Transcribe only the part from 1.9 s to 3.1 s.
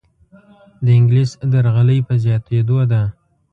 په زیاتیدو ده.